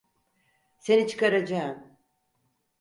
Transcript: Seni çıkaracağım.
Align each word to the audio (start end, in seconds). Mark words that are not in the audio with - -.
Seni 0.79 1.07
çıkaracağım. 1.07 1.97